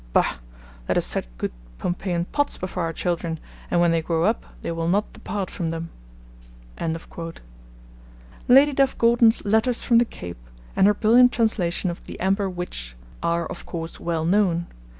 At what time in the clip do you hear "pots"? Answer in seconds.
2.25-2.57